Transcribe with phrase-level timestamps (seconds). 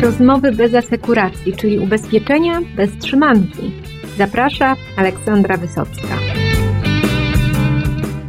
[0.00, 3.72] Rozmowy bez asekuracji, czyli ubezpieczenia bez trzymanki.
[4.18, 6.16] Zaprasza Aleksandra Wysocka.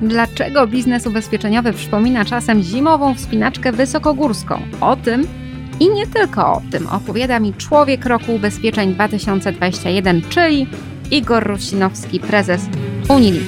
[0.02, 4.62] Dlaczego biznes ubezpieczeniowy przypomina czasem zimową wspinaczkę wysokogórską?
[4.82, 5.28] O tym
[5.80, 10.68] i nie tylko o tym opowiada mi człowiek roku ubezpieczeń 2021, czyli
[11.12, 12.70] Igor Rusinowski, prezes
[13.10, 13.44] Unilink.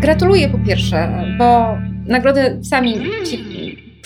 [0.00, 3.55] Gratuluję po pierwsze, bo nagrodę sami ci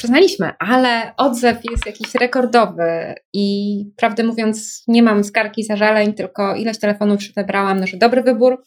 [0.00, 6.78] przyznaliśmy, ale odzew jest jakiś rekordowy i prawdę mówiąc nie mam skargi, zażaleń, tylko ileś
[6.78, 7.32] telefonów już
[7.80, 8.62] no, że dobry wybór,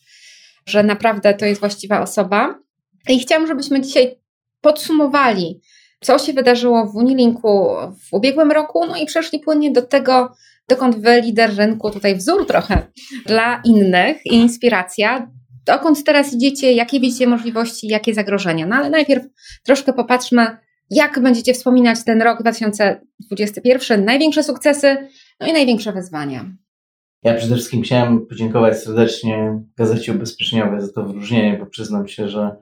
[0.66, 2.60] że naprawdę to jest właściwa osoba.
[3.10, 4.16] I chciałam, żebyśmy dzisiaj
[4.62, 5.62] podsumowali,
[6.02, 7.68] co się wydarzyło w Unilinku
[8.10, 10.34] w ubiegłym roku, no i przeszli płynnie do tego,
[10.68, 12.88] dokąd wy, lider rynku, tutaj wzór trochę
[13.26, 15.28] dla innych i inspiracja,
[15.66, 18.66] dokąd teraz idziecie, jakie widzicie możliwości, jakie zagrożenia.
[18.66, 19.24] No ale najpierw
[19.64, 20.58] troszkę popatrzmy,
[20.90, 24.98] jak będziecie wspominać ten rok 2021, największe sukcesy,
[25.40, 26.56] no i największe wyzwania.
[27.24, 32.56] Ja przede wszystkim chciałem podziękować serdecznie Gazecie Ubezpieczeniowej za to wyróżnienie, bo przyznam się, że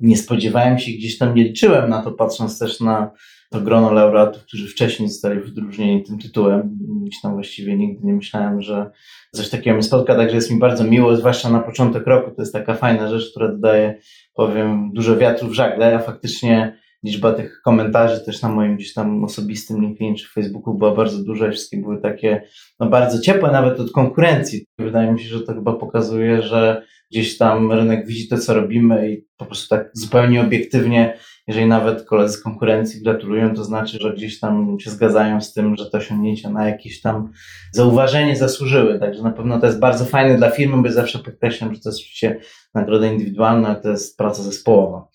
[0.00, 3.10] nie spodziewałem się, gdzieś tam nie liczyłem na to, patrząc też na
[3.50, 6.78] to grono laureatów, którzy wcześniej zostali wyróżnieni tym tytułem.
[7.02, 8.90] Gdzieś tam właściwie nigdy nie myślałem, że
[9.32, 12.30] coś takiego mnie spotka, także jest mi bardzo miło, zwłaszcza na początek roku.
[12.36, 13.98] To jest taka fajna rzecz, która dodaje,
[14.34, 19.24] powiem, dużo wiatru w żagle, a faktycznie liczba tych komentarzy też na moim gdzieś tam
[19.24, 22.42] osobistym LinkedIn czy Facebooku była bardzo duża i wszystkie były takie
[22.80, 24.66] no bardzo ciepłe nawet od konkurencji.
[24.78, 29.10] Wydaje mi się, że to chyba pokazuje, że gdzieś tam rynek widzi to, co robimy
[29.10, 34.14] i po prostu tak zupełnie obiektywnie, jeżeli nawet koledzy z konkurencji gratulują, to znaczy, że
[34.14, 37.32] gdzieś tam się zgadzają z tym, że te osiągnięcia na jakieś tam
[37.72, 38.98] zauważenie zasłużyły.
[38.98, 42.00] Także na pewno to jest bardzo fajne dla firmy, bo zawsze podkreślam, że to jest
[42.00, 42.40] oczywiście
[42.74, 45.08] nagroda indywidualna, to jest praca zespołowa.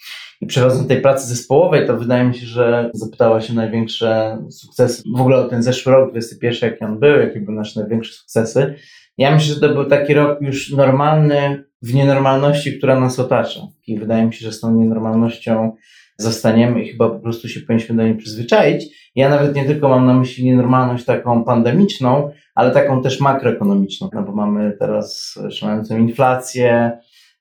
[0.43, 5.03] I przechodząc do tej pracy zespołowej, to wydaje mi się, że zapytała się największe sukcesy,
[5.15, 8.75] w ogóle o ten zeszły rok, 21, jaki on był, jakie były nasze największe sukcesy.
[9.17, 13.59] Ja myślę, że to był taki rok już normalny w nienormalności, która nas otacza.
[13.87, 15.75] I wydaje mi się, że z tą nienormalnością
[16.17, 19.11] zostaniemy i chyba po prostu się powinniśmy do niej przyzwyczaić.
[19.15, 24.23] Ja nawet nie tylko mam na myśli nienormalność taką pandemiczną, ale taką też makroekonomiczną, no
[24.23, 26.91] bo mamy teraz szalejącą inflację,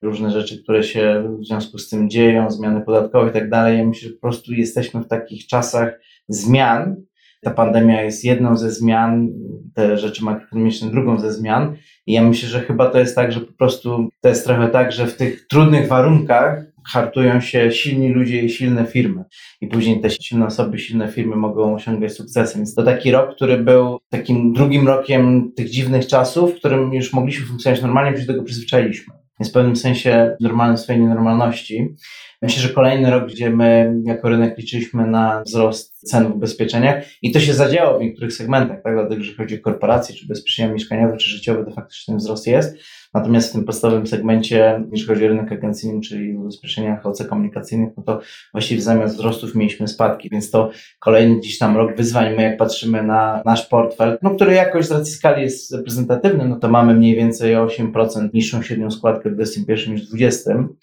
[0.03, 3.79] różne rzeczy, które się w związku z tym dzieją, zmiany podatkowe i tak dalej.
[3.79, 6.97] Ja myślę, że po prostu jesteśmy w takich czasach zmian.
[7.43, 9.29] Ta pandemia jest jedną ze zmian,
[9.75, 11.77] te rzeczy makroekonomiczne drugą ze zmian.
[12.07, 14.93] I ja myślę, że chyba to jest tak, że po prostu to jest trochę tak,
[14.93, 19.25] że w tych trudnych warunkach hartują się silni ludzie i silne firmy.
[19.61, 22.57] I później te silne osoby, silne firmy mogą osiągać sukcesy.
[22.57, 27.13] Więc to taki rok, który był takim drugim rokiem tych dziwnych czasów, w którym już
[27.13, 30.37] mogliśmy funkcjonować normalnie, bo się do tego przyzwyczailiśmy jest w pewnym sensie
[30.77, 31.95] w swojej nienormalności.
[32.43, 37.33] Myślę, że kolejny rok, gdzie my jako rynek liczyliśmy na wzrost cen w ubezpieczeniach i
[37.33, 38.95] to się zadziało w niektórych segmentach, tak?
[38.95, 42.77] Dlatego, że chodzi o korporacje, czy ubezpieczenia mieszkaniowe, czy życiowe, to faktycznie ten wzrost jest.
[43.15, 47.91] Natomiast w tym podstawowym segmencie, jeśli chodzi o rynek agencyjny, czyli w ubezpieczeniach OC komunikacyjnych,
[47.97, 48.21] no to
[48.53, 52.37] właściwie zamiast wzrostów mieliśmy spadki, więc to kolejny gdzieś tam rok wyzwań.
[52.37, 56.57] My jak patrzymy na nasz portfel, no który jakoś z racji skali jest reprezentatywny, no
[56.57, 60.75] to mamy mniej więcej o 8% niższą średnią składkę w 2021 niż w 2020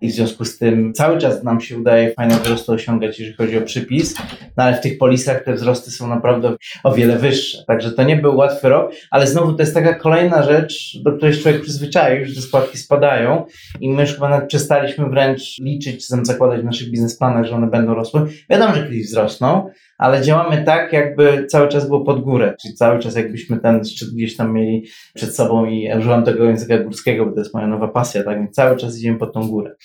[0.00, 3.58] i w związku z tym cały czas nam się udaje fajne wzrosty osiągać, jeżeli chodzi
[3.58, 4.14] o przypis,
[4.56, 7.64] no ale w tych polisach te wzrosty są naprawdę o wiele wyższe.
[7.66, 11.38] Także to nie był łatwy rok, ale znowu to jest taka kolejna rzecz, do której
[11.38, 13.44] człowiek przyzwyczaił, że te składki spadają
[13.80, 17.66] i my już chyba nawet przestaliśmy wręcz liczyć, czy zakładać w naszych biznesplanach, że one
[17.66, 18.26] będą rosły.
[18.50, 22.98] Wiadomo, że kiedyś wzrosną, ale działamy tak, jakby cały czas było pod górę, czyli cały
[22.98, 27.32] czas jakbyśmy ten szczyt gdzieś tam mieli przed sobą i używam tego języka górskiego, bo
[27.32, 29.76] to jest moja nowa pasja, tak, więc cały czas idziemy pod tą górę.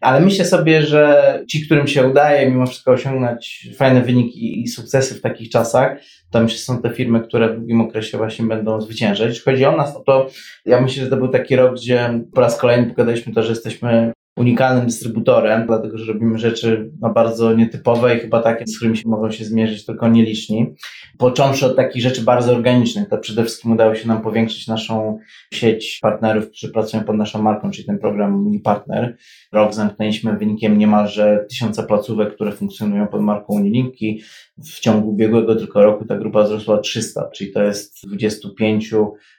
[0.00, 5.14] Ale myślę sobie, że ci, którym się udaje mimo wszystko osiągnąć fajne wyniki i sukcesy
[5.14, 5.98] w takich czasach,
[6.30, 9.28] to myślę, są te firmy, które w długim okresie właśnie będą zwyciężać.
[9.28, 10.26] Jeśli chodzi o nas, no to
[10.66, 14.12] ja myślę, że to był taki rok, gdzie po raz kolejny pokazaliśmy to, że jesteśmy
[14.40, 19.08] unikalnym dystrybutorem, dlatego że robimy rzeczy no, bardzo nietypowe i chyba takie, z którymi się
[19.08, 20.74] mogą się zmierzyć tylko nieliczni.
[21.18, 25.18] Począwszy od takich rzeczy bardzo organicznych, to przede wszystkim udało się nam powiększyć naszą
[25.52, 29.16] sieć partnerów, którzy pracują pod naszą marką, czyli ten program UniPartner.
[29.52, 34.22] Rok zamknęliśmy wynikiem niemalże tysiąca placówek, które funkcjonują pod marką Unilinki.
[34.58, 38.94] W ciągu ubiegłego tylko roku ta grupa wzrosła 300, czyli to jest 25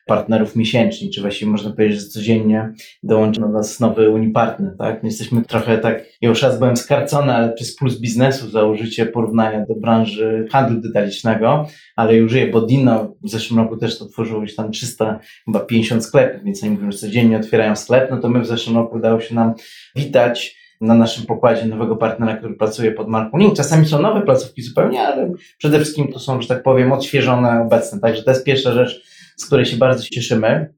[0.05, 2.73] partnerów miesięcznie, czy właściwie można powiedzieć, że codziennie
[3.03, 4.90] dołącza do nas nowy Unipartner, tak?
[5.03, 9.65] My jesteśmy trochę tak, już raz byłem skarcony, ale przez plus biznesu za użycie porównania
[9.65, 14.55] do branży handlu detalicznego, ale już żyję, bo Dino w zeszłym roku też otworzyło już
[14.55, 18.47] tam 300, chyba 50 sklepów, więc oni mówią, codziennie otwierają sklep, no to my w
[18.47, 19.53] zeszłym roku udało się nam
[19.95, 23.55] witać na naszym pokładzie nowego partnera, który pracuje pod marką Link.
[23.55, 27.99] Czasami są nowe placówki zupełnie, ale przede wszystkim to są, że tak powiem, odświeżone obecne.
[27.99, 29.03] Także to jest pierwsza rzecz,
[29.37, 30.73] z której się bardzo cieszymy.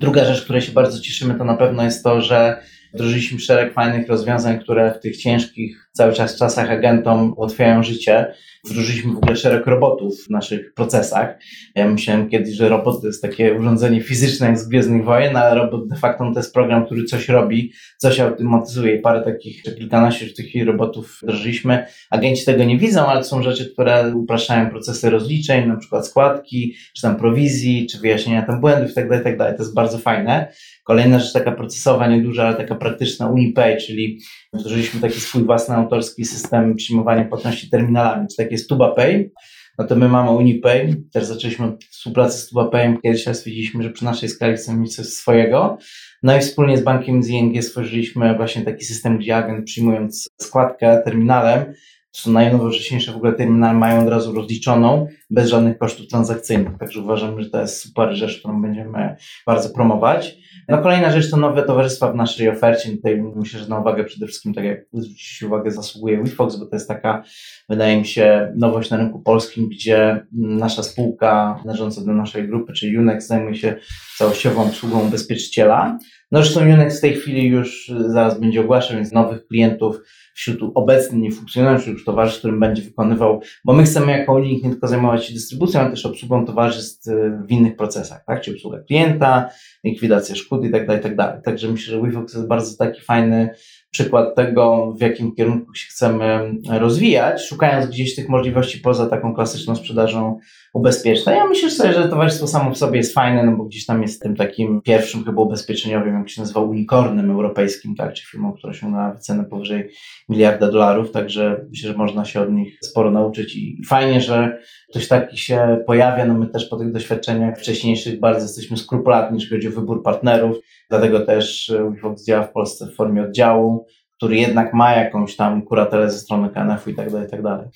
[0.00, 2.62] Druga rzecz, której się bardzo cieszymy, to na pewno jest to, że
[2.94, 8.34] wdrożyliśmy szereg fajnych rozwiązań, które w tych ciężkich cały czas czasach agentom ułatwiają życie.
[8.64, 11.38] Wdrożyliśmy w ogóle szereg robotów w naszych procesach.
[11.74, 15.54] Ja myślałem kiedyś, że robot to jest takie urządzenie fizyczne jak z Gwiezdnych Wojen, ale
[15.54, 20.26] robot de facto to jest program, który coś robi, coś automatyzuje i parę takich, kilkanaście
[20.26, 21.86] w chwili robotów wdrożyliśmy.
[22.10, 27.02] Agenci tego nie widzą, ale są rzeczy, które upraszczają procesy rozliczeń, na przykład składki, czy
[27.02, 29.44] tam prowizji, czy wyjaśnienia tam błędów itd., tak itd.
[29.44, 30.52] Tak to jest bardzo fajne.
[30.84, 34.18] Kolejna rzecz taka procesowa, nieduża, ale taka praktyczna, UniPay, czyli
[34.52, 39.30] wdrożyliśmy taki swój własny autorski system przyjmowania płatności terminalami, czy takie jest TubaPay.
[39.78, 43.90] No to my mamy UniPay, też zaczęliśmy od współpracy z TubaPayem, kiedyś raz stwierdziliśmy, że
[43.90, 45.78] przy naszej skali chcemy mieć coś swojego.
[46.22, 51.02] No i wspólnie z bankiem z ING stworzyliśmy właśnie taki system, gdzie agent przyjmując składkę
[51.04, 51.64] terminalem,
[52.12, 56.78] to są najnowocześniejsze w ogóle terminale, mają od razu rozliczoną, bez żadnych kosztów transakcyjnych.
[56.78, 59.16] Także uważam, że to jest super rzecz, którą będziemy
[59.46, 60.36] bardzo promować.
[60.68, 62.90] No kolejna rzecz to nowe towarzystwa w naszej ofercie.
[62.90, 66.76] Tutaj myślę, że na uwagę przede wszystkim, tak jak zwrócić uwagę, zasługuje WeFox, bo to
[66.76, 67.22] jest taka,
[67.68, 72.98] wydaje mi się, nowość na rynku polskim, gdzie nasza spółka należąca do naszej grupy, czyli
[72.98, 73.74] Unex, zajmuje się
[74.18, 75.98] całościową obsługą ubezpieczyciela.
[76.32, 80.00] No zresztą Unex w tej chwili już zaraz będzie ogłaszał, więc nowych klientów
[80.34, 84.88] wśród obecnych funkcjonujących już towarzystw, którym będzie wykonywał, bo my chcemy jako Unilink nie tylko
[84.88, 88.40] zajmować się dystrybucją, ale też obsługą towarzystw y, w innych procesach, tak?
[88.40, 89.50] Czyli obsługa klienta,
[89.84, 91.42] likwidacja szkód i tak dalej, tak dalej.
[91.44, 93.50] Także myślę, że WeFox jest bardzo taki fajny
[93.90, 99.76] przykład tego, w jakim kierunku się chcemy rozwijać, szukając gdzieś tych możliwości poza taką klasyczną
[99.76, 100.38] sprzedażą
[100.78, 101.36] ubezpieczeń.
[101.36, 104.22] Ja myślę sobie, że towarzystwo samo w sobie jest fajne, no bo gdzieś tam jest
[104.22, 109.14] tym takim pierwszym chyba ubezpieczeniowym, jak się nazywa, unicornem europejskim, tak, czy firmą, która osiągnęła
[109.16, 109.90] cenę powyżej
[110.28, 114.58] miliarda dolarów, także myślę, że można się od nich sporo nauczyć i fajnie, że
[114.90, 119.56] ktoś taki się pojawia, no my też po tych doświadczeniach wcześniejszych bardzo jesteśmy skrupulatni, jeśli
[119.56, 120.56] chodzi o wybór partnerów,
[120.90, 123.86] dlatego też WeFox działa w Polsce w formie oddziału,
[124.18, 127.66] który jednak ma jakąś tam kuratelę ze strony KNF-u i tak dalej, i tak dalej.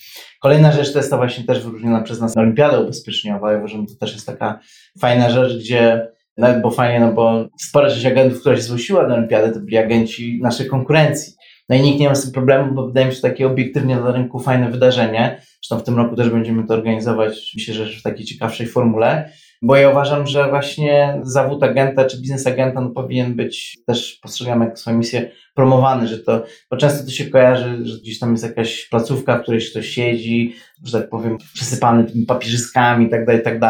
[0.40, 3.52] Kolejna rzecz to jest ta właśnie też wyróżniona przez nas Olimpiada Ubezpieczeniowa.
[3.52, 4.60] Ja uważam, to też jest taka
[5.00, 6.08] fajna rzecz, gdzie
[6.62, 10.38] bo fajnie, no bo spora część agentów, która się zgłosiła do Olimpiady, to byli agenci
[10.42, 11.34] naszej konkurencji.
[11.68, 13.96] No i nikt nie ma z tym problemu, bo wydaje mi się to takie obiektywnie
[13.96, 15.40] dla rynku fajne wydarzenie.
[15.40, 19.30] Zresztą w tym roku też będziemy to organizować, myślę, że w takiej ciekawszej formule
[19.62, 24.64] bo ja uważam, że właśnie zawód agenta czy biznes agenta no, powinien być też postrzegany
[24.64, 28.44] jako swoją misję promowany, że to, bo często to się kojarzy, że gdzieś tam jest
[28.44, 30.54] jakaś placówka, w której ktoś siedzi,
[30.84, 33.60] że tak powiem, przysypany tymi papierzyskami i tak dalej, i tak.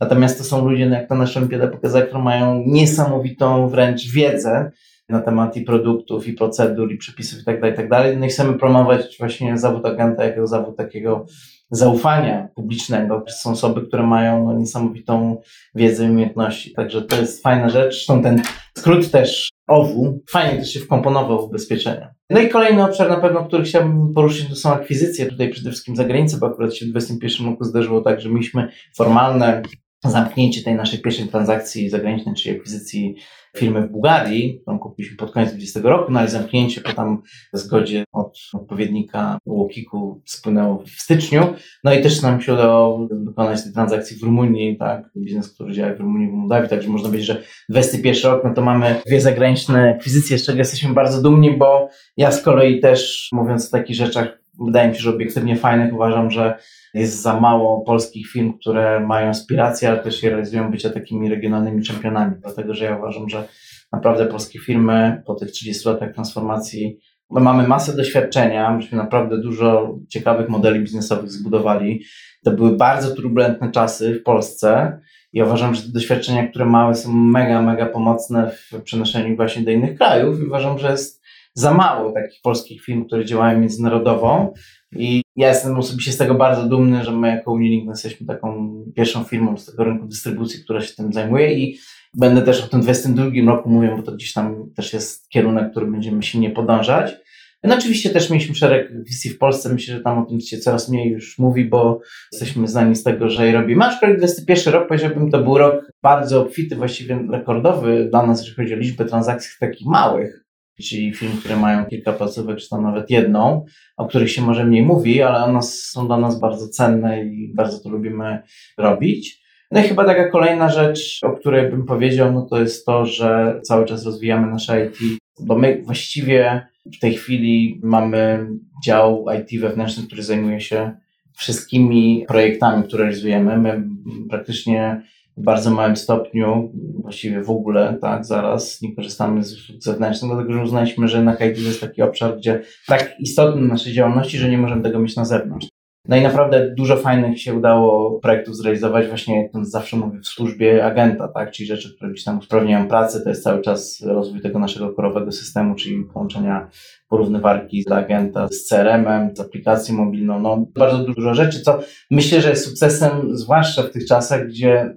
[0.00, 4.70] Natomiast to są ludzie, no jak ta nasza olimpiada pokazała, którzy mają niesamowitą wręcz wiedzę
[5.08, 8.16] na temat i produktów, i procedur, i przepisów i tak dalej, i tak dalej.
[8.16, 11.26] No i chcemy promować właśnie zawód agenta jako zawód takiego
[11.70, 13.24] zaufania publicznego.
[13.28, 15.40] Są osoby, które mają no, niesamowitą
[15.74, 16.72] wiedzę i umiejętności.
[16.72, 17.94] Także to jest fajna rzecz.
[17.94, 18.42] Zresztą ten
[18.78, 22.14] skrót też OWU fajnie też się wkomponował w ubezpieczenia.
[22.30, 25.26] No i kolejny obszar na pewno, który chciałbym poruszyć, to są akwizycje.
[25.26, 28.68] Tutaj przede wszystkim za granicę, bo akurat się w 2021 roku zdarzyło tak, że mieliśmy
[28.96, 29.62] formalne
[30.10, 33.16] zamknięcie tej naszej pierwszej transakcji zagranicznej, czyli akwizycji
[33.56, 37.22] firmy w Bułgarii, którą kupiliśmy pod koniec 2020 roku, no ale zamknięcie po tam
[37.52, 41.54] zgodzie od odpowiednika Łokiku spłynęło w styczniu.
[41.84, 45.94] No i też nam się udało dokonać tej transakcji w Rumunii, tak, biznes, który działa
[45.94, 49.94] w Rumunii, w Mołdawii, także można powiedzieć, że 21 rok, no to mamy dwie zagraniczne
[49.96, 54.43] akwizycje, z czego jesteśmy bardzo dumni, bo ja z kolei też, mówiąc o takich rzeczach,
[54.66, 56.58] wydaje mi się, że obiektywnie fajnych, uważam, że
[56.94, 61.82] jest za mało polskich firm, które mają aspiracje, ale też je realizują bycia takimi regionalnymi
[61.82, 63.48] czempionami, dlatego że ja uważam, że
[63.92, 66.98] naprawdę polskie firmy po tych 30 latach transformacji
[67.30, 72.04] my mamy masę doświadczenia, myśmy naprawdę dużo ciekawych modeli biznesowych zbudowali.
[72.44, 75.00] To były bardzo turbulentne czasy w Polsce
[75.32, 79.70] i uważam, że te doświadczenia, które mamy, są mega, mega pomocne w przenoszeniu właśnie do
[79.70, 81.23] innych krajów i uważam, że jest
[81.54, 84.52] za mało takich polskich firm, które działają międzynarodowo
[84.96, 89.24] i ja jestem osobiście z tego bardzo dumny, że my jako Unilink jesteśmy taką pierwszą
[89.24, 91.78] firmą z tego rynku dystrybucji, która się tym zajmuje i
[92.16, 95.86] będę też o tym 2022 roku mówił, bo to gdzieś tam też jest kierunek, który
[95.86, 97.16] będziemy silnie podążać.
[97.64, 100.88] No oczywiście też mieliśmy szereg wizji w Polsce, myślę, że tam o tym się coraz
[100.88, 102.00] mniej już mówi, bo
[102.32, 103.84] jesteśmy znani z tego, że je robimy.
[103.84, 108.74] Aczkolwiek 21 rok, powiedziałbym, to był rok bardzo obfity, właściwie rekordowy dla nas, jeżeli chodzi
[108.74, 110.43] o liczbę transakcji takich małych
[110.82, 113.64] czyli film, które mają kilka placówek, czy tam nawet jedną,
[113.96, 117.78] o których się może mniej mówi, ale one są dla nas bardzo cenne i bardzo
[117.78, 118.42] to lubimy
[118.78, 119.44] robić.
[119.70, 123.60] No i chyba taka kolejna rzecz, o której bym powiedział, no to jest to, że
[123.62, 124.96] cały czas rozwijamy nasze IT,
[125.40, 128.46] bo my właściwie W tej chwili mamy
[128.84, 130.92] dział IT wewnętrzny, który zajmuje się
[131.36, 133.58] wszystkimi projektami, które realizujemy.
[133.58, 133.82] My
[134.30, 135.02] praktycznie
[135.36, 136.72] w bardzo małym stopniu,
[137.02, 141.34] właściwie w ogóle, tak, zaraz nie korzystamy z usług zewnętrznych, dlatego że uznaliśmy, że na
[141.34, 145.24] IT jest taki obszar, gdzie tak istotny naszej działalności, że nie możemy tego mieć na
[145.24, 145.68] zewnątrz.
[146.08, 150.84] No i naprawdę dużo fajnych się udało projektów zrealizować, właśnie to zawsze mówię, w służbie
[150.84, 151.50] agenta, tak?
[151.50, 155.32] Czyli rzeczy, które gdzieś tam usprawniają pracę, to jest cały czas rozwój tego naszego korowego
[155.32, 156.70] systemu, czyli połączenia
[157.08, 162.50] porównywarki z agenta z CRM-em, z aplikacją mobilną, no bardzo dużo rzeczy, co myślę, że
[162.50, 164.96] jest sukcesem, zwłaszcza w tych czasach, gdzie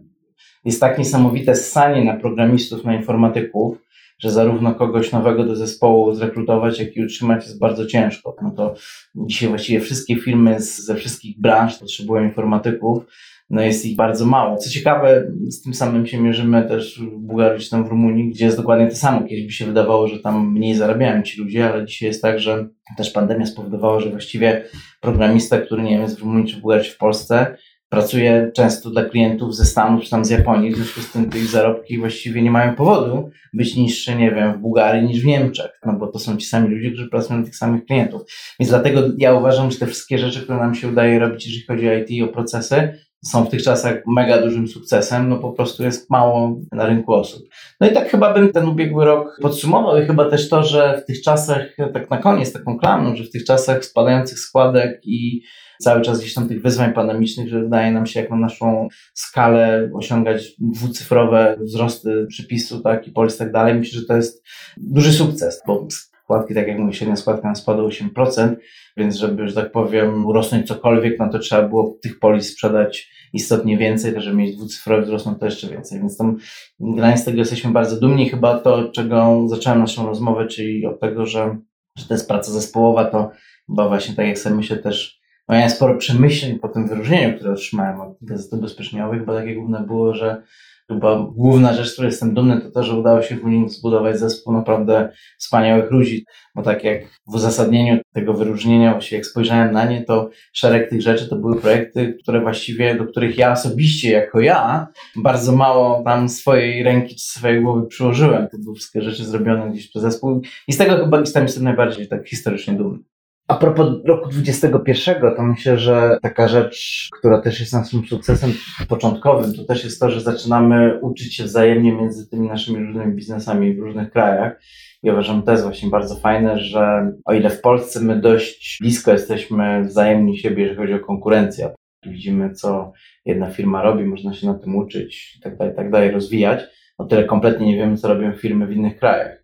[0.68, 3.78] jest tak niesamowite ssanie na programistów, na informatyków,
[4.20, 8.36] że zarówno kogoś nowego do zespołu zrekrutować, jak i utrzymać jest bardzo ciężko.
[8.42, 8.76] No to
[9.16, 13.04] dzisiaj właściwie wszystkie firmy z, ze wszystkich branż potrzebują informatyków,
[13.50, 14.58] no jest ich bardzo mało.
[14.58, 18.46] Co ciekawe, z tym samym się mierzymy też w Bułgarii czy tam w Rumunii, gdzie
[18.46, 19.28] jest dokładnie to samo.
[19.28, 22.68] Kiedyś by się wydawało, że tam mniej zarabiają ci ludzie, ale dzisiaj jest tak, że
[22.98, 24.64] też pandemia spowodowała, że właściwie
[25.02, 27.58] programista, który nie wiem, jest w Rumunii czy w Bułgarii czy w Polsce,
[27.90, 31.46] Pracuję często dla klientów ze Stanów czy tam z Japonii, w związku z tym tych
[31.46, 35.94] zarobki właściwie nie mają powodu być niższe, nie wiem, w Bułgarii niż w Niemczech, no
[35.94, 38.22] bo to są ci sami ludzie, którzy pracują dla tych samych klientów.
[38.60, 41.90] Więc dlatego ja uważam, że te wszystkie rzeczy, które nam się udaje robić, jeżeli chodzi
[41.90, 43.00] o IT i o procesy,
[43.32, 47.44] są w tych czasach mega dużym sukcesem, no po prostu jest mało na rynku osób.
[47.82, 51.06] No i tak chyba bym ten ubiegły rok podsumował i chyba też to, że w
[51.06, 51.62] tych czasach,
[51.94, 55.42] tak na koniec taką klamną, że w tych czasach spadających składek i
[55.82, 59.90] cały czas gdzieś tam tych wyzwań pandemicznych, że wydaje nam się jak na naszą skalę
[59.94, 63.76] osiągać dwucyfrowe wzrosty przypisu, tak, i polis tak dalej.
[63.76, 64.44] Myślę, że to jest
[64.78, 65.88] duży sukces, bo
[66.28, 68.56] składki, tak jak mówię, średnia składka nam spadła 8%,
[68.98, 73.78] więc żeby, że tak powiem, urosnąć cokolwiek, no to trzeba było tych polis sprzedać istotnie
[73.78, 76.00] więcej, to żeby mieć dwucyfrowy wzrost, no to jeszcze więcej.
[76.00, 76.38] Więc tam
[76.80, 78.30] generalnie z tego jesteśmy bardzo dumni.
[78.30, 81.58] Chyba to, czego zacząłem naszą rozmowę, czyli od tego, że,
[81.98, 83.32] że to jest praca zespołowa, to
[83.68, 88.02] chyba właśnie tak jak sobie myślę też miałem sporo przemyśleń po tym wyróżnieniu, które otrzymałem
[88.02, 90.44] od Gazety Ubezpieczeniowych, bo takie główne było, że
[90.88, 94.20] chyba główna rzecz, z której jestem dumny, to to, że udało się w Unii zbudować
[94.20, 96.26] zespół naprawdę wspaniałych ludzi,
[96.56, 101.02] bo tak jak w uzasadnieniu tego wyróżnienia, właśnie jak spojrzałem na nie, to szereg tych
[101.02, 106.30] rzeczy to były projekty, które właściwie, do których ja osobiście, jako ja, bardzo mało tam
[106.30, 108.48] swojej ręki czy swojej głowy przyłożyłem.
[108.48, 112.28] To były wszystkie rzeczy zrobione gdzieś przez zespół i z tego chyba jestem najbardziej tak
[112.28, 113.00] historycznie dumny.
[113.48, 118.54] A propos roku 21, to myślę, że taka rzecz, która też jest naszym sukcesem
[118.90, 123.74] początkowym, to też jest to, że zaczynamy uczyć się wzajemnie między tymi naszymi różnymi biznesami
[123.74, 124.62] w różnych krajach.
[125.04, 129.12] I uważam, to jest właśnie bardzo fajne, że o ile w Polsce my dość blisko
[129.12, 131.70] jesteśmy wzajemni siebie, jeżeli chodzi o konkurencję,
[132.06, 132.92] widzimy, co
[133.26, 136.64] jedna firma robi, można się na tym uczyć i tak dalej, tak dalej, rozwijać,
[136.98, 139.37] o tyle kompletnie nie wiemy, co robią firmy w innych krajach.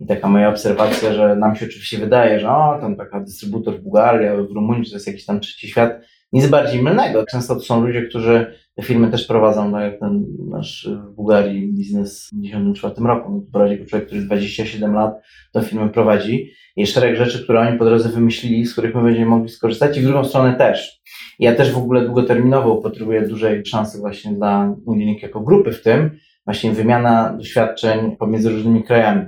[0.00, 3.82] I taka moja obserwacja, że nam się oczywiście wydaje, że o, tam taka dystrybutor w
[3.82, 6.00] Bułgarii w Rumunii, to jest jakiś tam trzeci świat,
[6.32, 7.24] nic bardziej mylnego.
[7.26, 11.72] Często to są ludzie, którzy te firmy też prowadzą, tak jak ten nasz w Bułgarii
[11.72, 13.32] biznes w 1994 roku.
[13.32, 15.14] No, prowadzi go człowiek, który 27 lat
[15.52, 16.50] tę firmę prowadzi.
[16.76, 20.00] Jest szereg rzeczy, które oni po drodze wymyślili, z których my będziemy mogli skorzystać i
[20.00, 21.00] w drugą stronę też.
[21.38, 26.10] Ja też w ogóle długoterminowo upatruję dużej szansy właśnie dla Unilink jako grupy w tym,
[26.44, 29.26] właśnie wymiana doświadczeń pomiędzy różnymi krajami.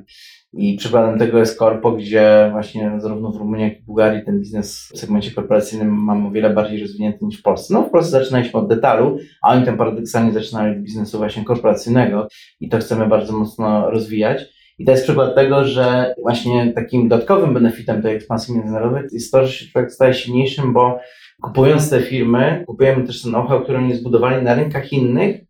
[0.55, 4.91] I przykładem tego jest Corpo, gdzie właśnie zarówno w Rumunii, jak i Bułgarii ten biznes
[4.95, 7.75] w segmencie korporacyjnym mamy o wiele bardziej rozwinięty niż w Polsce.
[7.75, 12.29] No w Polsce zaczynaliśmy od detalu, a oni tam paradoksalnie zaczynali od biznesu właśnie korporacyjnego
[12.61, 14.45] i to chcemy bardzo mocno rozwijać.
[14.79, 19.47] I to jest przykład tego, że właśnie takim dodatkowym benefitem tej ekspansji międzynarodowej jest to,
[19.47, 20.99] że się człowiek staje silniejszym, bo
[21.43, 25.41] kupując te firmy, kupujemy też ten know-how, który oni zbudowali na rynkach innych,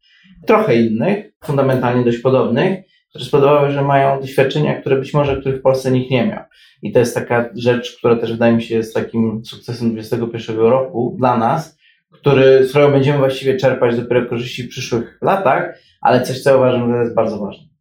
[0.47, 5.63] trochę innych, fundamentalnie dość podobnych, które spowodowały, że mają doświadczenia, które być może, których w
[5.63, 6.45] Polsce nikt nie miał.
[6.83, 11.17] I to jest taka rzecz, która też wydaje mi się jest takim sukcesem 2021 roku
[11.19, 11.79] dla nas,
[12.13, 16.93] który, z którego będziemy właściwie czerpać dopiero korzyści w przyszłych latach, ale coś, co uważam,
[16.93, 17.72] że jest bardzo ważne.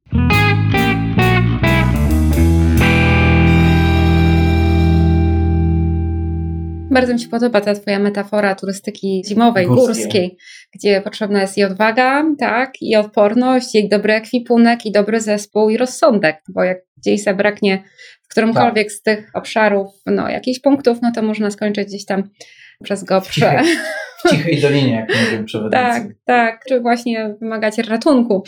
[6.91, 10.37] Bardzo mi się podoba ta Twoja metafora turystyki zimowej, górskiej, górskiej
[10.75, 15.77] gdzie potrzebna jest i odwaga, tak, i odporność, i dobry ekwipunek, i dobry zespół, i
[15.77, 17.83] rozsądek, bo jak gdzieś zabraknie
[18.23, 18.91] w którymkolwiek tak.
[18.91, 22.29] z tych obszarów no, jakichś punktów, no to można skończyć gdzieś tam
[22.83, 23.61] przez gopcze.
[24.25, 25.83] W cichej dolinie, jak mówią przewodnicy.
[25.83, 28.43] Tak, tak, czy właśnie wymagać ratunku.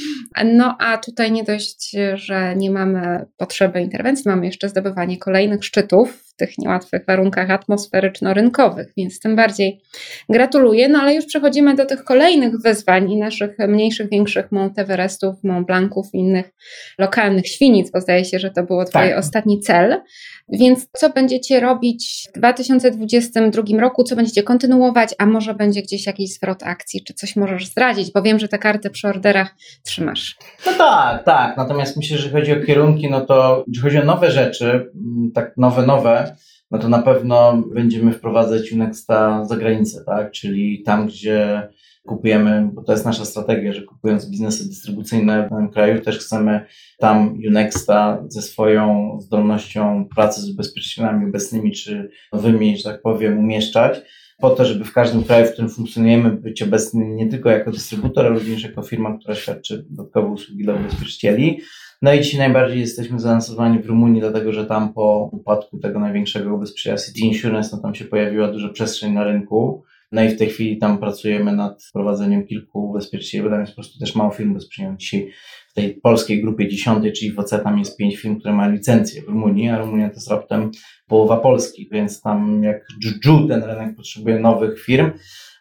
[0.46, 6.24] No a tutaj nie dość, że nie mamy potrzeby interwencji, mamy jeszcze zdobywanie kolejnych szczytów,
[6.34, 9.82] w tych niełatwych warunkach atmosferyczno-rynkowych, więc tym bardziej
[10.30, 10.90] gratuluję.
[10.90, 16.08] No ale już przechodzimy do tych kolejnych wyzwań i naszych mniejszych, większych Monteverestów, Mont Blanców
[16.14, 16.52] i innych
[17.00, 19.18] lokalnych świnic, bo zdaje się, że to było Twój tak.
[19.18, 20.02] ostatni cel.
[20.50, 24.04] Więc co będziecie robić w 2022 roku?
[24.04, 27.04] Co będziecie kontynuować, a może będzie gdzieś jakiś zwrot akcji?
[27.04, 28.12] Czy coś możesz zdradzić?
[28.12, 30.36] Bo wiem, że te karty przy orderach trzymasz.
[30.66, 31.58] No tak, tak.
[31.58, 35.54] Natomiast myślę, że chodzi o kierunki, no to jeśli chodzi o nowe rzeczy, mm, tak
[35.58, 36.36] nowe, nowe,
[36.72, 40.32] no to na pewno będziemy wprowadzać Unexta za granicę, tak?
[40.32, 41.70] Czyli tam, gdzie
[42.08, 46.66] kupujemy, bo to jest nasza strategia, że kupując biznesy dystrybucyjne w danym kraju, też chcemy
[47.00, 54.02] tam Unexta ze swoją zdolnością pracy z ubezpieczycielami obecnymi czy nowymi, że tak powiem, umieszczać
[54.44, 58.26] po to, żeby w każdym kraju, w którym funkcjonujemy, być obecny nie tylko jako dystrybutor,
[58.26, 61.60] ale również jako firma, która świadczy dodatkowe usługi dla ubezpieczycieli.
[62.02, 66.56] No i dzisiaj najbardziej jesteśmy zaawansowani w Rumunii, dlatego że tam po upadku tego największego
[66.56, 69.84] ubezpieczyciela City Insurance, no tam się pojawiła duża przestrzeń na rynku.
[70.14, 73.76] No i w tej chwili tam pracujemy nad wprowadzeniem kilku ubezpieczycieli, bo tam jest po
[73.76, 75.00] prostu też mało firm ubezpieczeniowych.
[75.00, 75.32] Dzisiaj
[75.70, 79.22] w tej polskiej grupie dziesiątej, czyli w OC, tam jest pięć firm, które mają licencję
[79.22, 80.72] w Rumunii, a Rumunia to jest raptem
[81.08, 85.12] połowa Polski, więc tam jak dżdżu ten rynek potrzebuje nowych firm.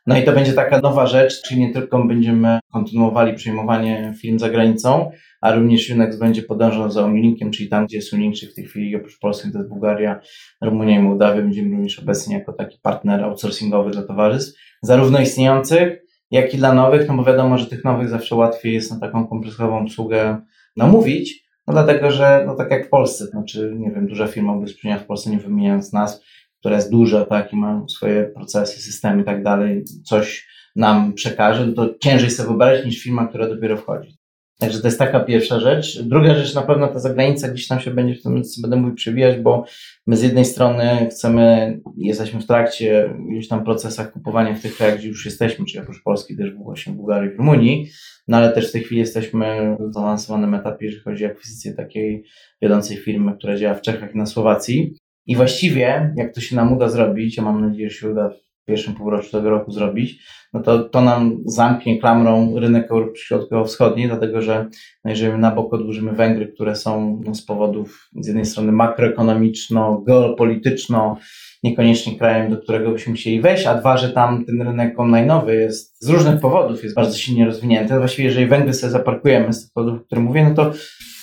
[0.06, 4.50] No i to będzie taka nowa rzecz, czyli nie tylko będziemy kontynuowali przejmowanie firm za
[4.50, 8.64] granicą, a również Unex będzie podążał za Unilinkiem, czyli tam, gdzie jest Unilink, w tej
[8.64, 10.20] chwili oprócz Polski to jest Bułgaria,
[10.62, 16.54] Rumunia i Mołdawia, będziemy również obecni jako taki partner outsourcingowy dla towarzystw, zarówno istniejących, jak
[16.54, 19.84] i dla nowych, no bo wiadomo, że tych nowych zawsze łatwiej jest na taką kompleksową
[19.84, 20.40] usługę
[20.76, 24.98] namówić, no dlatego, że no tak jak w Polsce, znaczy, nie wiem, duża firma ubezpieczenia
[24.98, 26.24] w Polsce, nie wymieniając nas,
[26.62, 31.66] która jest duża, tak, i ma swoje procesy, systemy i tak dalej, coś nam przekaże,
[31.66, 34.16] no to ciężej sobie wyobrazić niż firma, która dopiero wchodzi.
[34.60, 36.02] Także to jest taka pierwsza rzecz.
[36.02, 38.94] Druga rzecz, na pewno ta zagranica gdzieś tam się będzie w tym, co będę mógł
[38.94, 39.64] przewijać, bo
[40.06, 44.98] my z jednej strony chcemy, jesteśmy w trakcie gdzieś tam procesach kupowania w tych krajach,
[44.98, 47.88] gdzie już jesteśmy, czyli oprócz Polski też właśnie w Bułgarii, w Rumunii,
[48.28, 52.24] no ale też w tej chwili jesteśmy w zaawansowanym etapie, jeżeli chodzi o akwizycję takiej
[52.62, 54.96] wiodącej firmy, która działa w Czechach i na Słowacji.
[55.26, 58.64] I właściwie, jak to się nam uda zrobić, ja mam nadzieję, że się uda w
[58.66, 64.42] pierwszym półroczu tego roku zrobić, no to to nam zamknie klamrą rynek Europy Środkowo-Wschodniej, dlatego
[64.42, 64.66] że
[65.04, 70.02] no jeżeli na bok odłożymy Węgry, które są no, z powodów z jednej strony makroekonomiczno,
[70.06, 71.16] geopolityczno,
[71.62, 76.04] niekoniecznie krajem, do którego byśmy chcieli wejść, a dwa, że tam ten rynek online'owy jest
[76.04, 77.98] z różnych powodów jest bardzo silnie rozwinięty.
[77.98, 80.72] Właściwie jeżeli Węgry sobie zaparkujemy z tych powodów, o których mówię, no to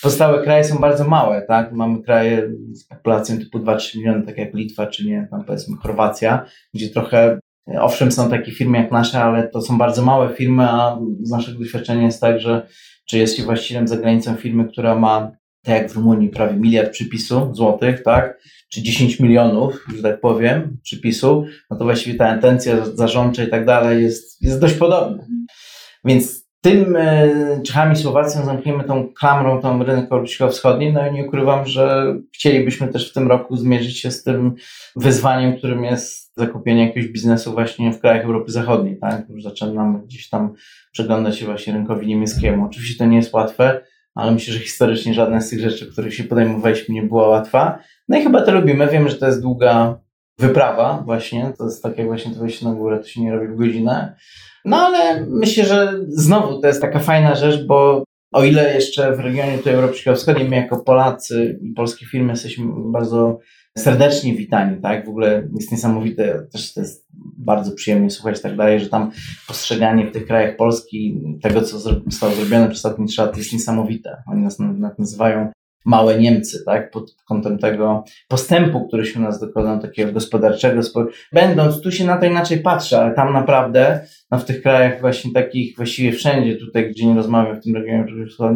[0.02, 1.72] pozostałe kraje są bardzo małe, tak?
[1.72, 6.46] Mamy kraje z populacją typu 2-3 miliony, tak jak Litwa, czy nie, tam powiedzmy Chorwacja,
[6.74, 7.40] gdzie trochę,
[7.80, 11.60] owszem, są takie firmy jak nasze, ale to są bardzo małe firmy, a z naszego
[11.60, 12.68] doświadczenia jest tak, że
[13.06, 15.32] czy jest się właścicielem za granicą firmy, która ma,
[15.64, 18.40] tak jak w Rumunii, prawie miliard przypisu złotych, tak?
[18.72, 23.66] Czy 10 milionów, że tak powiem, przypisu, no to właściwie ta intencja zarządcza i tak
[23.66, 25.24] dalej jest, jest dość podobna.
[26.06, 27.30] Więc tym e,
[27.66, 30.10] Czechami Słowacją zamkniemy tą klamrą tą rynek
[30.50, 34.56] wschodni, no i nie ukrywam, że chcielibyśmy też w tym roku zmierzyć się z tym
[34.96, 39.30] wyzwaniem, którym jest zakupienie jakiegoś biznesu właśnie w krajach Europy Zachodniej, tak?
[39.30, 40.54] Już zaczynamy gdzieś tam
[40.92, 42.66] przeglądać się właśnie rynkowi niemieckiemu.
[42.66, 43.82] Oczywiście to nie jest łatwe,
[44.16, 47.80] ale myślę, że historycznie żadna z tych rzeczy, których się podejmowaliśmy, nie była łatwa.
[48.08, 48.88] No i chyba to lubimy.
[48.88, 50.00] Wiemy, że to jest długa
[50.40, 51.54] wyprawa właśnie.
[51.58, 54.16] To jest tak jak właśnie to wejście na górę, to się nie robi w godzinę.
[54.66, 59.20] No ale myślę, że znowu to jest taka fajna rzecz, bo o ile jeszcze w
[59.20, 63.40] regionie tutaj Europy Środkowo-Wschodniej my jako Polacy i polskie firmy jesteśmy bardzo
[63.78, 65.06] serdecznie witani, tak?
[65.06, 69.12] W ogóle jest niesamowite, też to jest bardzo przyjemnie słuchać tak dalej, że tam
[69.48, 74.24] postrzeganie w tych krajach Polski tego, co zostało zrobione przez ostatnie trzy lata jest niesamowite.
[74.28, 74.58] Oni nas
[74.98, 75.52] nazywają
[75.86, 80.82] małe Niemcy, tak, pod kątem tego postępu, który się u nas dokonał, takiego gospodarczego,
[81.34, 84.00] będąc, tu się na to inaczej patrzy, ale tam naprawdę,
[84.32, 88.06] no w tych krajach właśnie takich, właściwie wszędzie tutaj, gdzie nie rozmawiam w tym regionie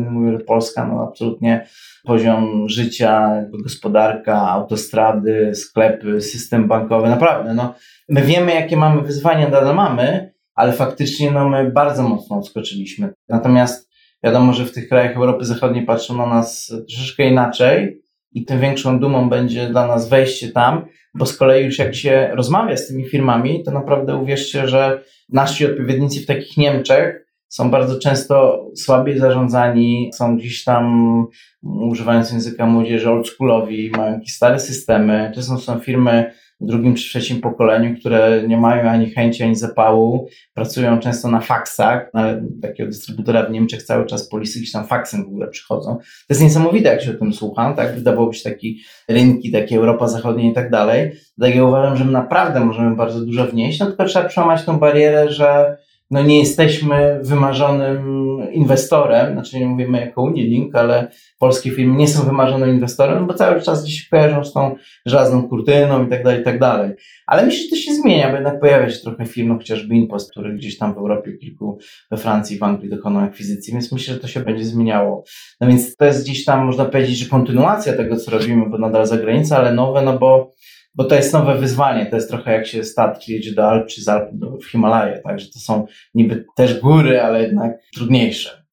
[0.10, 1.68] mówię, że Polska, no absolutnie
[2.04, 7.74] poziom życia, gospodarka, autostrady, sklepy, system bankowy, naprawdę, no
[8.10, 13.14] my wiemy, jakie mamy wyzwania, nadal mamy, ale faktycznie, no my bardzo mocno odskoczyliśmy.
[13.30, 13.93] Natomiast
[14.24, 19.00] Wiadomo, że w tych krajach Europy Zachodniej patrzą na nas troszeczkę inaczej i tym większą
[19.00, 23.10] dumą będzie dla nas wejście tam, bo z kolei już jak się rozmawia z tymi
[23.10, 30.12] firmami, to naprawdę uwierzcie, że nasi odpowiednicy w takich Niemczech są bardzo często słabiej zarządzani,
[30.14, 31.28] są gdzieś tam,
[31.64, 35.32] używając języka młodzieży, oldschoolowi, mają jakieś stare systemy.
[35.36, 40.28] To są, są firmy, drugim czy trzecim pokoleniu, które nie mają ani chęci, ani zapału,
[40.54, 42.26] pracują często na faksach, na
[42.62, 45.96] takiego dystrybutora w Niemczech cały czas polisy gdzieś tam faksem w ogóle przychodzą.
[45.96, 47.96] To jest niesamowite, jak się o tym słucham, tak?
[47.96, 51.12] Wydawałoby się taki rynki, takie Europa Zachodnia i tak dalej.
[51.42, 54.80] Tak ja uważam, że my naprawdę możemy bardzo dużo wnieść, no tylko trzeba przełamać tą
[54.80, 55.78] barierę, że
[56.14, 62.26] no nie jesteśmy wymarzonym inwestorem, znaczy nie mówimy jako Unilink, ale polskie firmy nie są
[62.26, 66.44] wymarzonym inwestorem, bo cały czas gdzieś kojarzą z tą żelazną kurtyną i tak dalej, i
[66.44, 66.92] tak dalej.
[67.28, 70.32] Ale myślę, że to się zmienia, bo jednak pojawia się trochę firm, no chociażby Inpost,
[70.32, 71.78] który gdzieś tam w Europie, kilku
[72.12, 75.24] we Francji, w Anglii dokonał akwizycji, więc myślę, że to się będzie zmieniało.
[75.62, 79.08] No więc to jest gdzieś tam, można powiedzieć, że kontynuacja tego, co robimy, bo nadal
[79.08, 80.52] za granicą, ale nowe, no bo
[80.96, 82.06] bo to jest nowe wyzwanie.
[82.06, 85.22] To jest trochę jak się statki jedzie do Alp czy z Alp do, w Himalaje,
[85.24, 88.64] także to są niby też góry, ale jednak trudniejsze.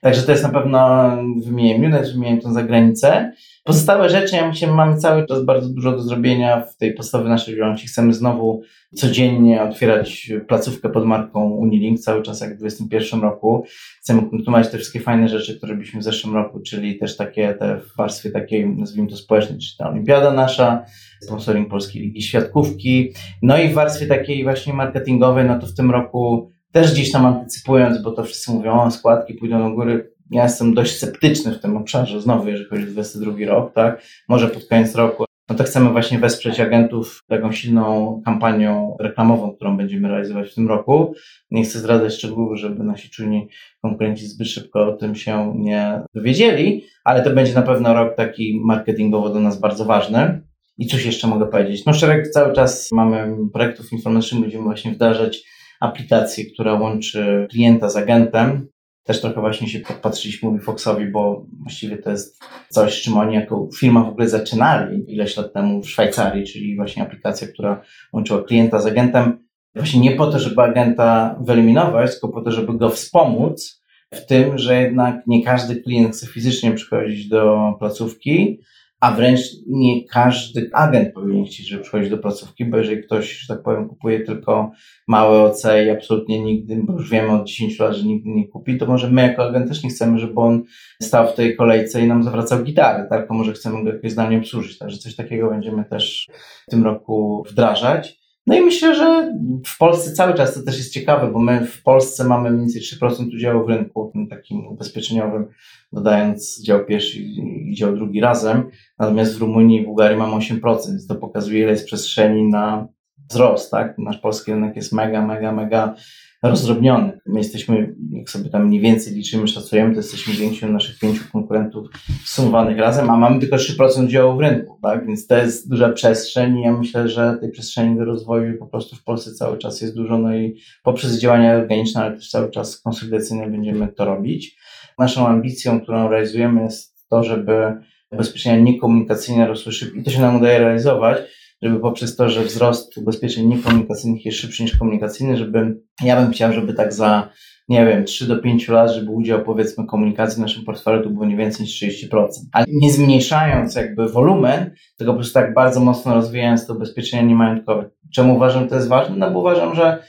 [0.00, 1.10] Także to jest na pewno,
[1.44, 3.32] wymieniłem Junet, wymieniłem tą zagranicę.
[3.68, 7.56] Pozostałe rzeczy, ja myślę, mamy cały czas bardzo dużo do zrobienia w tej podstawie naszej
[7.56, 7.86] działalności.
[7.86, 8.62] Chcemy znowu
[8.94, 13.64] codziennie otwierać placówkę pod marką Unilink, cały czas jak w 2021 roku.
[14.00, 17.80] Chcemy kontynuować te wszystkie fajne rzeczy, które robiliśmy w zeszłym roku, czyli też takie te
[17.80, 20.84] w warstwie takiej, nazwijmy to społecznej, czyli ta olimpiada nasza,
[21.22, 23.12] sponsoring Polskiej Ligi Świadkówki.
[23.42, 27.26] No i w warstwie takiej właśnie marketingowej, no to w tym roku też gdzieś tam
[27.26, 31.60] antycypując, bo to wszyscy mówią, o składki pójdą do góry, ja jestem dość sceptyczny w
[31.60, 35.64] tym obszarze, znowu jeżeli chodzi o 22 rok, tak, może pod koniec roku, no to
[35.64, 41.14] chcemy właśnie wesprzeć agentów taką silną kampanią reklamową, którą będziemy realizować w tym roku.
[41.50, 43.48] Nie chcę zdradzać szczegółów, żeby nasi czujni
[43.82, 48.60] konkurenci zbyt szybko o tym się nie dowiedzieli, ale to będzie na pewno rok taki
[48.64, 50.42] marketingowo do nas bardzo ważny.
[50.78, 51.86] I coś jeszcze mogę powiedzieć?
[51.86, 55.42] No szereg cały czas mamy projektów informatycznych, będziemy właśnie wdrażać
[55.80, 58.68] aplikację, która łączy klienta z agentem.
[59.08, 64.04] Też trochę właśnie się podpatrzyliśmy Foxowi, bo właściwie to jest coś, czym oni jako firma
[64.04, 68.86] w ogóle zaczynali ileś lat temu w Szwajcarii, czyli właśnie aplikacja, która łączyła klienta z
[68.86, 69.38] agentem.
[69.74, 73.82] Właśnie nie po to, żeby agenta wyeliminować, tylko po to, żeby go wspomóc
[74.14, 78.60] w tym, że jednak nie każdy klient chce fizycznie przychodzić do placówki,
[79.00, 83.54] a wręcz nie każdy agent powinien chcieć, żeby przychodzić do placówki, bo jeżeli ktoś, że
[83.54, 84.70] tak powiem, kupuje tylko
[85.08, 88.78] małe OC i absolutnie nigdy, bo już wiemy od 10 lat, że nigdy nie kupi,
[88.78, 90.62] to może my jako agent też nie chcemy, żeby on
[91.02, 93.28] stał w tej kolejce i nam zawracał gitarę, tak?
[93.28, 96.28] To może chcemy go jakoś zdalnie obsłużyć, także coś takiego będziemy też
[96.68, 98.18] w tym roku wdrażać.
[98.48, 99.34] No i myślę, że
[99.66, 102.82] w Polsce cały czas to też jest ciekawe, bo my w Polsce mamy mniej więcej
[102.82, 105.46] 3% udziału w rynku, tym takim ubezpieczeniowym,
[105.92, 108.70] dodając dział pierwszy i dział drugi razem.
[108.98, 112.88] Natomiast w Rumunii i Bułgarii mamy 8%, więc to pokazuje, ile jest przestrzeni na
[113.30, 113.98] wzrost, tak?
[113.98, 115.94] Nasz polski rynek jest mega, mega, mega
[116.42, 117.20] rozdrobniony.
[117.26, 121.24] My jesteśmy, jak sobie tam mniej więcej liczymy, szacujemy, to jesteśmy więksi od naszych pięciu
[121.32, 121.86] konkurentów
[122.24, 125.06] sumowanych razem, a mamy tylko 3% udziału w rynku, tak?
[125.06, 128.96] Więc to jest duża przestrzeń i ja myślę, że tej przestrzeni do rozwoju po prostu
[128.96, 132.80] w Polsce cały czas jest dużo, no i poprzez działania organiczne, ale też cały czas
[132.80, 134.56] konsolidacyjne będziemy to robić.
[134.98, 137.72] Naszą ambicją, którą realizujemy jest to, żeby
[138.10, 141.18] ubezpieczenia niekomunikacyjne rosły szybko i to się nam udaje realizować,
[141.62, 146.52] żeby poprzez to, że wzrost ubezpieczeń niekomunikacyjnych jest szybszy niż komunikacyjny, żeby ja bym chciał,
[146.52, 147.30] żeby tak za
[147.68, 151.26] nie wiem, 3 do 5 lat, żeby udział powiedzmy komunikacji w naszym portfelu to było
[151.26, 152.26] nie więcej niż 30%.
[152.52, 157.90] Ale nie zmniejszając jakby wolumen, tylko po prostu tak bardzo mocno rozwijając to ubezpieczenia niemajątkowe.
[158.14, 159.16] Czemu uważam, że to jest ważne?
[159.16, 160.02] No bo uważam, że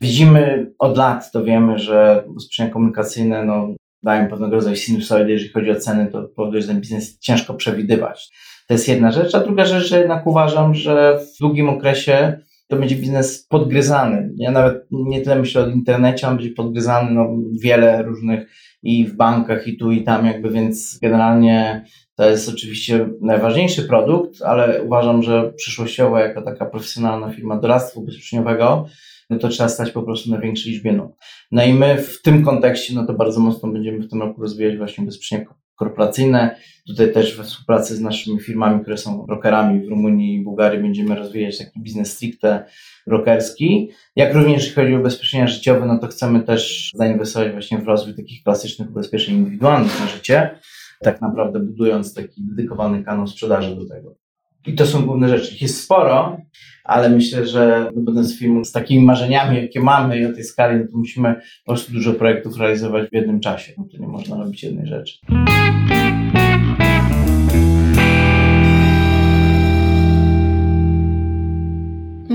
[0.00, 3.68] widzimy od lat, to wiemy, że ubezpieczenia komunikacyjne no,
[4.02, 8.30] dają pewnego rodzaju sinusoidy, jeżeli chodzi o ceny, to powoduje, że ten biznes ciężko przewidywać.
[8.66, 9.34] To jest jedna rzecz.
[9.34, 14.32] A druga rzecz, że jednak uważam, że w długim okresie to będzie biznes podgryzany.
[14.36, 18.50] Ja nawet nie tyle myślę o internecie, on będzie podgryzany no, wiele różnych
[18.82, 21.84] i w bankach, i tu, i tam, jakby, więc generalnie
[22.16, 28.86] to jest oczywiście najważniejszy produkt, ale uważam, że przyszłościowo, jako taka profesjonalna firma doradztwa ubezpieczeniowego,
[29.30, 31.12] no to trzeba stać po prostu na większej liczbie nóg.
[31.50, 34.76] No i my w tym kontekście, no to bardzo mocno będziemy w tym roku rozwijać
[34.76, 35.44] właśnie ubezpieczenia
[35.74, 36.56] korporacyjne.
[36.86, 41.14] Tutaj też we współpracy z naszymi firmami, które są brokerami w Rumunii i Bułgarii będziemy
[41.14, 42.64] rozwijać taki biznes stricte
[43.06, 43.90] brokerski.
[44.16, 48.14] Jak również jeśli chodzi o ubezpieczenia życiowe, no to chcemy też zainwestować właśnie w rozwój
[48.14, 50.58] takich klasycznych ubezpieczeń indywidualnych na życie,
[51.00, 54.23] tak naprawdę budując taki dedykowany kanał sprzedaży do tego.
[54.66, 55.54] I to są główne rzeczy.
[55.54, 56.36] Ich jest sporo,
[56.84, 60.86] ale myślę, że będąc filmu z takimi marzeniami, jakie mamy i o tej skali, no
[60.86, 63.72] to musimy po prostu dużo projektów realizować w jednym czasie.
[63.78, 65.18] No to nie można robić jednej rzeczy.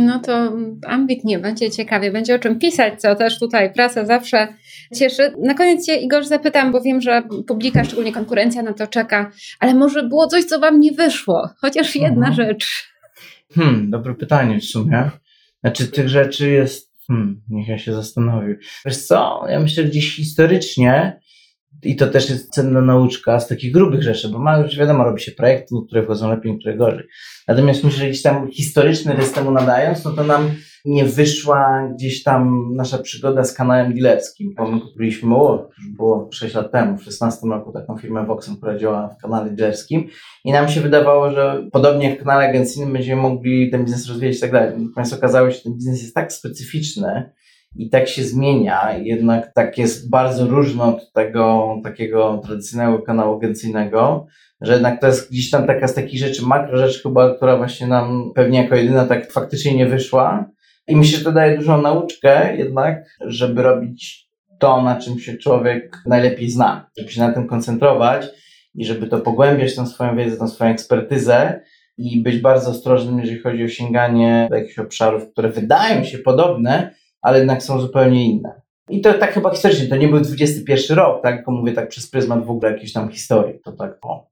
[0.09, 0.53] No to
[0.87, 4.47] ambitnie, będzie ciekawie, będzie o czym pisać, co też tutaj prasa zawsze
[4.95, 5.33] cieszy.
[5.43, 9.73] Na koniec Cię, Igor, zapytam, bo wiem, że publika, szczególnie konkurencja na to czeka, ale
[9.73, 11.49] może było coś, co Wam nie wyszło?
[11.57, 12.35] Chociaż jedna mhm.
[12.35, 12.89] rzecz.
[13.55, 15.09] Hmm, dobre pytanie w sumie.
[15.61, 18.57] Znaczy tych rzeczy jest, hmm, niech ja się zastanowię.
[18.85, 21.19] Wiesz co, ja myślę, że gdzieś historycznie
[21.83, 25.21] i to też jest cenna nauczka z takich grubych rzeczy, bo ma już wiadomo, robi
[25.21, 27.07] się projekty, niektóre wchodzą lepiej, niektóre gorzej.
[27.47, 30.51] Natomiast myślę, że gdzieś tam historyczny rys temu nadając, no to nam
[30.85, 34.53] nie wyszła gdzieś tam nasza przygoda z kanałem dealerskim.
[34.57, 38.57] Bo my kupiliśmy, o, już było 6 lat temu, w 16 roku taką firmę Voxem,
[38.57, 40.07] która działała w kanale dealerskim
[40.45, 44.37] i nam się wydawało, że podobnie jak w kanale agencyjnym będziemy mogli ten biznes rozwijać
[44.37, 44.73] i tak dalej.
[44.77, 47.31] Natomiast okazało się, że ten biznes jest tak specyficzny,
[47.75, 54.27] i tak się zmienia, jednak tak jest bardzo różno od tego takiego tradycyjnego kanału agencyjnego,
[54.61, 57.87] że jednak to jest gdzieś tam taka z takich rzeczy, makro rzecz chyba, która właśnie
[57.87, 60.49] nam pewnie jako jedyna tak faktycznie nie wyszła.
[60.87, 64.29] I myślę, że to daje dużą nauczkę jednak, żeby robić
[64.59, 68.27] to, na czym się człowiek najlepiej zna, żeby się na tym koncentrować
[68.75, 71.61] i żeby to pogłębiać, tą swoją wiedzę, tą swoją ekspertyzę
[71.97, 76.95] i być bardzo ostrożnym, jeżeli chodzi o sięganie do jakichś obszarów, które wydają się podobne,
[77.21, 78.61] ale jednak są zupełnie inne.
[78.89, 81.35] I to tak chyba historycznie, to nie był 21 rok, tak?
[81.35, 83.59] Tylko mówię tak przez pryzmat w ogóle jakiejś tam historii.
[83.63, 84.29] To tak o.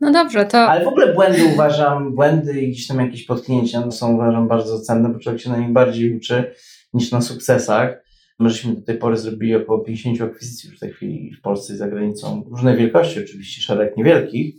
[0.00, 0.58] No dobrze, to.
[0.58, 5.08] Ale w ogóle błędy uważam, błędy i gdzieś tam jakieś potknięcia są uważam bardzo cenne,
[5.08, 6.54] bo człowiek się na nich bardziej uczy
[6.94, 8.04] niż na sukcesach.
[8.38, 11.74] My żeśmy do tej pory zrobili około 50 akwizycji już w tej chwili w Polsce
[11.74, 12.44] i za granicą.
[12.50, 14.54] Różnej wielkości, oczywiście, szereg niewielkich,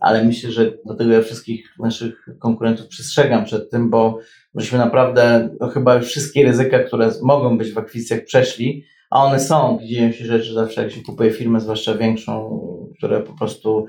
[0.00, 4.18] ale myślę, że dlatego ja wszystkich naszych konkurentów przestrzegam przed tym, bo
[4.56, 9.78] myśmy naprawdę no chyba wszystkie ryzyka, które mogą być w akwizycjach przeszli, a one są.
[9.82, 12.60] Dzieją się rzeczy zawsze, jak się kupuje firmę, zwłaszcza większą,
[12.98, 13.86] które po prostu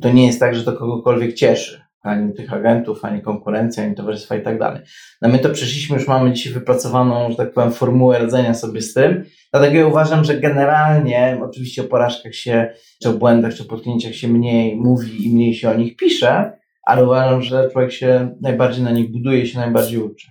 [0.00, 1.82] to nie jest tak, że to kogokolwiek cieszy.
[2.02, 4.82] Ani tych agentów, ani konkurencja, ani towarzystwa i tak dalej.
[5.22, 8.94] No my to przeszliśmy, już mamy dzisiaj wypracowaną, że tak powiem, formułę radzenia sobie z
[8.94, 9.24] tym.
[9.52, 14.14] Dlatego ja uważam, że generalnie, oczywiście o porażkach się, czy o błędach, czy o potknięciach
[14.14, 18.84] się mniej mówi i mniej się o nich pisze, ale uważam, że człowiek się najbardziej
[18.84, 20.26] na nich buduje się najbardziej uczy.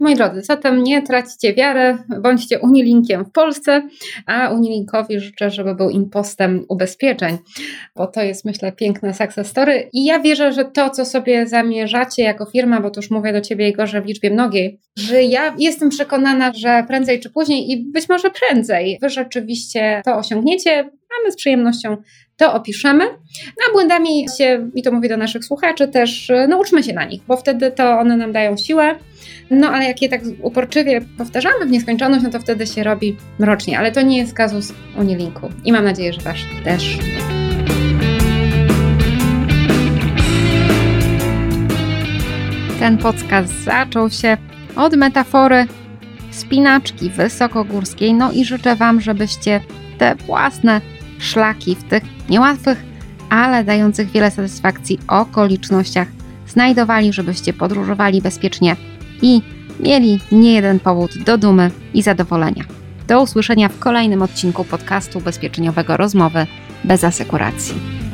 [0.00, 3.88] Moi drodzy, zatem nie traćcie wiary, bądźcie Unilinkiem w Polsce,
[4.26, 7.38] a Unilinkowi życzę, żeby był impostem ubezpieczeń,
[7.96, 12.22] bo to jest myślę piękne success story i ja wierzę, że to, co sobie zamierzacie
[12.22, 15.88] jako firma, bo to już mówię do Ciebie Igorze w liczbie mnogiej, że ja jestem
[15.88, 21.32] przekonana, że prędzej czy później i być może prędzej Wy rzeczywiście to osiągniecie, a my
[21.32, 21.96] z przyjemnością
[22.36, 23.04] to opiszemy.
[23.46, 27.22] No a błędami się, i to mówię do naszych słuchaczy, też nauczmy się na nich,
[27.28, 28.94] bo wtedy to one nam dają siłę.
[29.50, 33.78] No ale jak je tak uporczywie powtarzamy w nieskończoność, no to wtedy się robi mrocznie.
[33.78, 35.48] Ale to nie jest kazus Unilinku.
[35.64, 36.98] I mam nadzieję, że Wasz też.
[42.78, 44.36] Ten podcast zaczął się
[44.76, 45.66] od metafory
[46.30, 48.14] spinaczki wysokogórskiej.
[48.14, 49.60] No i życzę Wam, żebyście
[49.98, 50.80] te własne
[51.18, 52.82] szlaki w tych niełatwych,
[53.30, 56.08] ale dających wiele satysfakcji okolicznościach
[56.48, 58.76] znajdowali, żebyście podróżowali bezpiecznie
[59.22, 59.42] i
[59.80, 62.64] mieli nie jeden powód do dumy i zadowolenia.
[63.08, 66.46] Do usłyszenia w kolejnym odcinku podcastu ubezpieczeniowego Rozmowy
[66.84, 68.05] bez asekuracji.